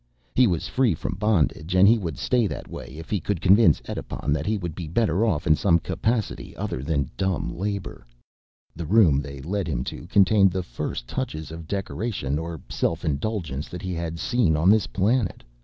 He 0.33 0.47
was 0.47 0.67
free 0.67 0.95
from 0.95 1.13
bondage 1.19 1.75
and 1.75 1.87
he 1.87 1.99
would 1.99 2.17
stay 2.17 2.47
that 2.47 2.67
way 2.67 2.95
if 2.97 3.11
he 3.11 3.19
could 3.19 3.39
convince 3.39 3.83
Edipon 3.85 4.33
that 4.33 4.47
he 4.47 4.57
would 4.57 4.73
be 4.73 4.87
better 4.87 5.23
off 5.27 5.45
in 5.45 5.55
some 5.55 5.77
capacity 5.77 6.55
other 6.57 6.81
than 6.81 7.11
dumb 7.15 7.55
labor. 7.55 8.07
The 8.75 8.87
room 8.87 9.19
they 9.21 9.41
led 9.41 9.67
him 9.67 9.83
to 9.83 10.07
contained 10.07 10.49
the 10.49 10.63
first 10.63 11.05
touches 11.07 11.51
of 11.51 11.67
decoration 11.67 12.39
or 12.39 12.59
self 12.67 13.05
indulgence 13.05 13.69
that 13.69 13.83
he 13.83 13.93
had 13.93 14.17
seen 14.17 14.57
on 14.57 14.71
this 14.71 14.87
planet. 14.87 15.43